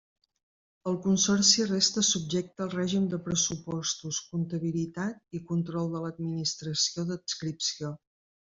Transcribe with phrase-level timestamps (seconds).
[0.91, 7.97] El Consorci resta subjecte al règim de pressupostos, comptabilitat i control de l'Administració d'adscripció.